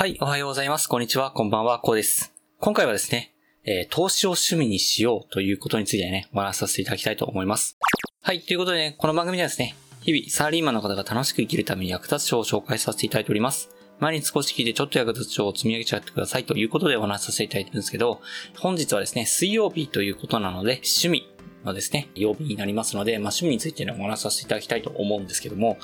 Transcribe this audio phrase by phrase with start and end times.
[0.00, 0.86] はい、おはようございます。
[0.86, 2.32] こんにちは、こんばんは、こうです。
[2.60, 7.76] 今回はですね、えー、投資を趣味にしようということについてね、お話しさせていただきたいと思います。
[8.22, 13.70] はい、ということでね、この番組ではですね、日々サラリーマンの方が楽しく生きるために役立つ書を紹介させていただいております。
[13.98, 18.20] 毎日少し聞いてちょっと役立つ書を積み上げちゃってくださいということでお話しさせていただいてるんですけど、
[18.56, 21.28] 本日はですね、水曜日ということなので、趣味
[21.64, 25.76] のですね、曜日になりますので、まあ趣味についてね、お話しさせていただきたいと思うんですけども、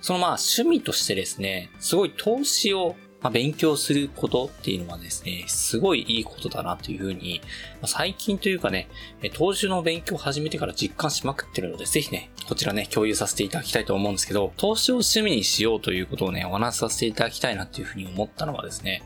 [0.00, 7.40] そのまあ趣味としてですね、すごい投資をまあ、勉強することっていうのはですね、すごいいいことだなというふうに、
[7.74, 8.88] まあ、最近というかね、
[9.34, 19.02] 投資の勉強を始めてから実感しまくってるので、ぜひね、こちらね、共有させていただきたいと思うんですけど、投資を趣味にしようということをね、お話しさせていただきたいなっていうふうに思ったのはですね、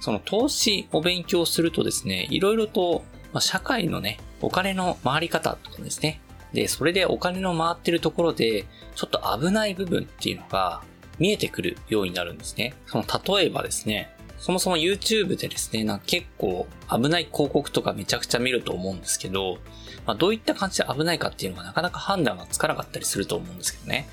[0.00, 6.20] その投資を勉強するとですね、いろいろと、ま、社会のね、お金の回り方とかですね、
[6.52, 8.64] で、それでお金の回ってるところで、
[8.94, 10.82] ちょっと危ない部分っていうのが、
[11.18, 12.74] 見えてくるようになるんですね。
[12.86, 13.04] その
[13.36, 19.58] 例えばですね、そもそも YouTube でですね、なんか結構危ない広告とかめちゃくちゃ見ると思うんですけど、
[20.06, 24.06] まあ、どういった感じで危ないかっていうのがなかなか判断がつかなかったりすると思うんですけどね。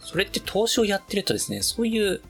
[0.00, 2.20] それって投資をやってるとですね、そういう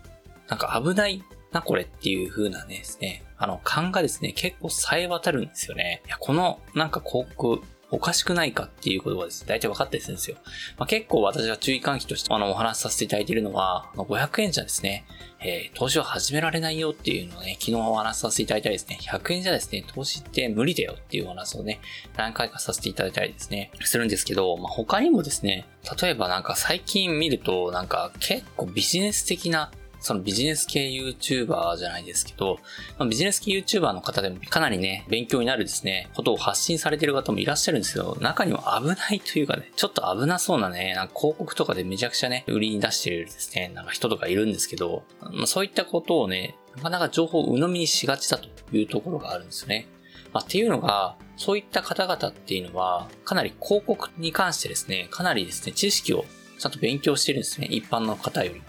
[0.49, 6.03] なんか危ないなこれっていう風なねですね、あの勘がですね、結構冴え渡るんですよね。
[6.07, 9.43] いや、このなんか広告おかしくないかっていうことがです。
[9.43, 10.37] ね、大体分かったりするんですよ。
[10.77, 15.07] まあ、結構私が注意喚起としてあのお話しさせていただいているのは、500円じゃですね、
[15.41, 21.81] えー、投資を始められないよっていうのをね、昨日お話しさせていただいたりですね、100円じゃですね、投資って無理だよっていうお話をね、
[22.17, 25.67] 何回かさせていただいたりですね、するんですけど、まあ、他にもですね、
[26.01, 32.59] 例えばなんか最近見ると、なんか結構ビジネス的なそのビジネス系 YouTuber じゃないですけど、
[32.99, 49.89] まあ、ビジネス系 YouTuber の方でもかなりね、勉強になるですね、ことを発信されてる方もいらっしゃるんですけど、中には危ないというかね、ちょっと危なそうなね、なんか広告とかでめちゃくちゃね、売りに出してるですね、なんか人とかいるんですけど、まあ、そういったことをね、なかなか情報を鵜呑みにしがちだというところがあるんですよね。
[50.33, 56.25] まあ、っていうのが、そういった方々っていうのは、かなり広告に関してですね、かなりですね、知識を
[56.59, 57.69] ちゃんと勉強してるんですね。
[57.71, 58.67] 一般の方よりも。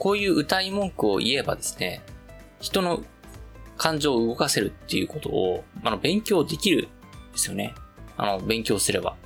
[0.00, 2.00] こういう歌い文句を言えばですね、
[2.58, 3.02] 人の
[3.76, 6.88] 感情を動かせるっていうことを、あの、勉強できる
[7.28, 7.74] んですよね。
[8.16, 9.16] あの、勉強すれば。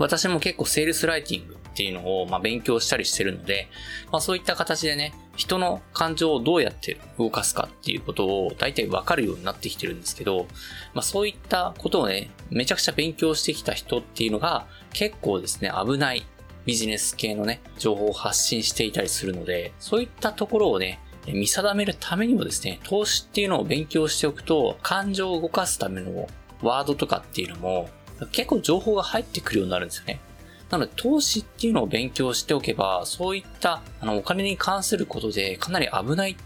[0.00, 3.68] 私も結構セールスライティングっていうのを、まあ、勉強したりしてるので、
[4.10, 10.48] まあ、そういった形でね、人の感情をどうやって動かすかっていうことを大体わかるようになってきてるんですけど、
[10.92, 16.26] まあ、そういったことをね、めちゃくちゃ勉強してきた人っていうのが結構ですね、危ない
[16.66, 26.28] ビジネス系のね、情報を発信していたりするので、そういったところをね、見定めるためにもですね、投資っていうのを勉強しておくと、感情を動かすための
[26.62, 27.90] ワードとかっていうのも、
[28.32, 30.20] 結構情報が入ってくるようになるんですよね。
[30.70, 36.36] なので、投資っていうのを勉強しておけば、そういった、あの、お金に関することで、かなり危ない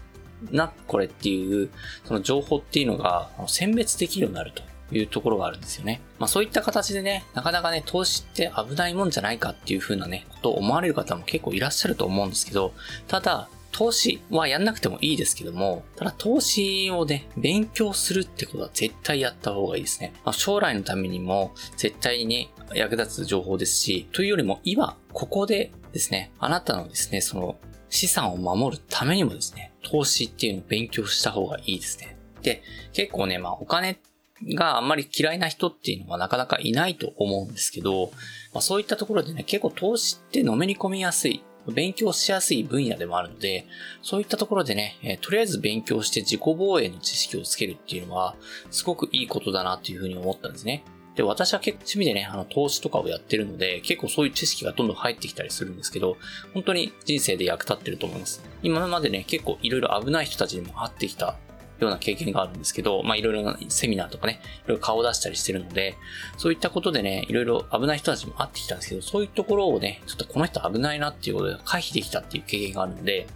[0.51, 1.69] な、これっていう、
[2.05, 4.63] その情報っていうのが、選別できるようになると。
[4.91, 6.01] いうところがあるんですよね。
[6.19, 12.73] まあそういった形でね、なかなかね、投資って危ないもんじゃないかっていう風なね、ことを思われる方も結構いらっしゃると思うんですけど、
[13.07, 20.13] ただ、投資はやんなくてもいいですけども、ただ投資をね、勉強するってことは絶対やった方がいいですね。
[20.23, 27.57] まあ、将来のためにも絶対に、役立つ情報ですし、というよりも今、ここでですね、あなたのですね、その
[27.89, 32.17] 資産を守るためにもですね、投資っていうのを勉強した方がいいですね。
[32.43, 32.63] で、
[32.93, 33.99] 結構ね、まあお金
[34.43, 38.11] があんまり嫌いな人っていうのはなかなかいないと思うんですけど、
[38.53, 43.65] まあ、そういったところでね、結構投資ってのめり込みやすい、勉強しやすい分野でもあるので、
[44.01, 48.35] そういったところでね、えー、とりあえず勉強して自己防衛の知識をつけるっていうのは、
[48.69, 50.83] すごくいいことだなというふうに思ったんですね。
[51.15, 56.17] で、私は結構趣味でね、あの、投資とかをやってるので、結構そういう知識がどんどん入ってきたりするんですけど、
[56.53, 58.43] 本当に人生で役立ってると思います。
[58.61, 61.37] 今までね、結構いろいろ危ない人たちにも会ってきた
[61.79, 65.95] ような経験があるんですけど、まあいろいろなセミナーとかね、いろいろ顔を出したりしてるので、
[66.37, 73.27] そういったことでね、いろいろ危ない人たちも会ってきたんですけど、そういうところをね、ちょっとこの人危ないなっていうことで回避できたっていう経験があるので、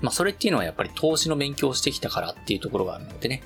[0.00, 3.42] まあそれっていうのはやっぱり投資の勉強をしてきたからっていうところがあるのでね、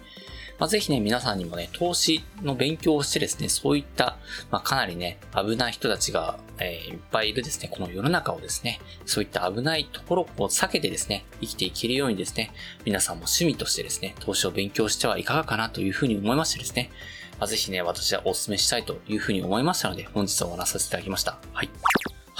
[0.62, 4.16] まあ、ぜひね、皆さんにもね、投資の勉強をしてですね、そういった、
[4.52, 12.52] まあ、かなりね、危ない人たちが、えー、いっぱいいるですね、この世の中をですね、そういった危ないところを避けてですね、生きていけるようにですね、
[12.84, 16.92] 皆さんも趣味としてですね、投資を勉強してはいかがかなというふうに思いましてですね、
[17.40, 21.40] まあ、ぜひね、私はお勧めしたいというふうに思いましたので、本日はお話しさせていただきました。
[21.52, 21.70] はい。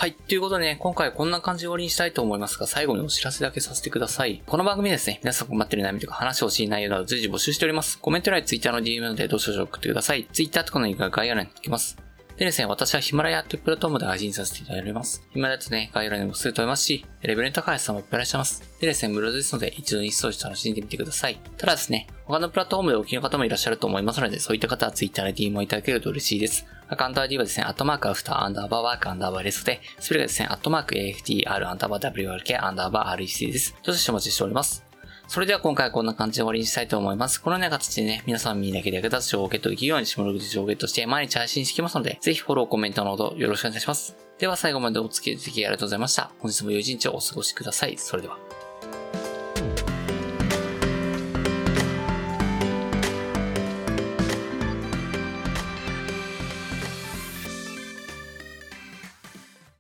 [0.03, 0.15] はい。
[0.15, 4.43] ということでね、今回はこんな感じで終わりにしたいと思いますが、最後にお知らせだけさせてください。
[4.45, 8.01] この番組ですね、皆さん困ってる悩みとか話してほしい内容など随時募集しております。
[8.01, 10.27] コメント欄や Twitter の DM などでどうしよう送ってください。
[10.33, 11.97] Twitter とかのリンクが概要欄に書きます。
[12.37, 15.23] でですね、私はヒマラヤというプラットフォームで配信させていただいております。
[15.33, 18.65] ヒマラヤとね、概要欄にもすぐ飛べますし、レベルの高い人もいっぱいいらっしゃいます。
[18.81, 21.39] でですね、無料ですので、一度に掃除楽しんでみてください。
[21.57, 26.67] ただですね、他のプラットフォームでお聞きの方もいらっしゃると思いますので、そういった方は Twitter で DM をいただけると嬉しいです。
[26.93, 33.75] アカウント ID はですね、アットマークアフターアンダーバーワークアンダーバーレストで、スペルがですね、アットマーク AFTR アンダーバー WRK アンダーバー REC です。
[33.83, 34.85] どうしてお待ちしております。
[35.27, 37.41] それでは今回はこんな感じで終わりにしたいと思います。
[37.41, 44.15] このような形でね、皆さん耳だけで役立つ情報をゲットできるように、下の口情報をゲットして毎日配信してきますので、ぜひフォロー、コメントのほどよろしくお願いします。
[44.39, 46.31] では最後までお付き合いいただきありがとうございました。
[46.41, 47.97] 本日も良い一日をお過ごしください。
[47.97, 48.37] それでは。